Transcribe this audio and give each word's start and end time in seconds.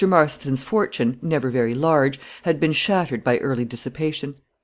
Marston's 0.03 0.63
fortune, 0.63 1.19
never 1.21 1.51
very 1.51 1.75
large, 1.75 2.19
had 2.41 2.59
been 2.59 2.73
shattered 2.73 3.23
by 3.23 3.37
early 3.37 3.63
dissipation. 3.65 4.33